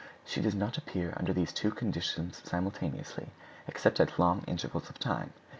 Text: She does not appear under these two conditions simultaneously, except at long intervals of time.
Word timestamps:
She 0.25 0.41
does 0.41 0.55
not 0.55 0.79
appear 0.79 1.13
under 1.17 1.31
these 1.31 1.53
two 1.53 1.69
conditions 1.69 2.41
simultaneously, 2.43 3.27
except 3.67 3.99
at 3.99 4.17
long 4.17 4.43
intervals 4.47 4.89
of 4.89 4.97
time. 4.97 5.31